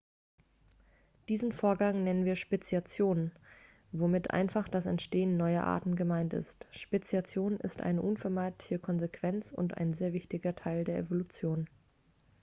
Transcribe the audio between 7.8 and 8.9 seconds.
eine unvermeidliche